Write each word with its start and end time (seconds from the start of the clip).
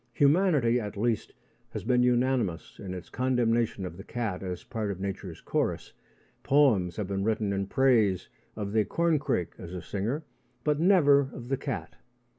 Humanity, 0.13 0.79
at 0.79 0.97
least, 0.97 1.31
has 1.69 1.83
been 1.83 2.01
unanimous 2.01 2.79
in 2.79 2.95
its 2.95 3.07
condemnation 3.11 3.85
of 3.85 3.97
the 3.97 4.03
cat 4.03 4.41
as 4.41 4.63
part 4.63 4.89
of 4.89 4.99
nature's 4.99 5.41
chorus. 5.41 5.93
Poems 6.41 6.95
have 6.95 7.05
been 7.07 7.23
written 7.23 7.53
in 7.53 7.67
praise 7.67 8.27
of 8.55 8.71
the 8.71 8.83
corncrake 8.83 9.53
as 9.59 9.75
a 9.75 9.81
singer, 9.83 10.23
but 10.63 10.79
never 10.79 11.29
of 11.31 11.49
the 11.49 11.57
cat. 11.57 11.97